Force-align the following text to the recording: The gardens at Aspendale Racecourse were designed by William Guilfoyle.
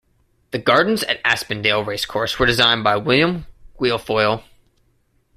The 0.49 0.57
gardens 0.57 1.03
at 1.03 1.21
Aspendale 1.23 1.85
Racecourse 1.85 2.39
were 2.39 2.47
designed 2.47 2.83
by 2.83 2.97
William 2.97 3.45
Guilfoyle. 3.79 4.41